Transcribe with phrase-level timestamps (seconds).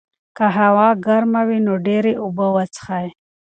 [0.37, 3.07] که هوا ګرمه وي، نو ډېرې اوبه وڅښئ.